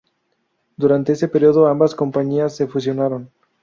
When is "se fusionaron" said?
2.55-3.29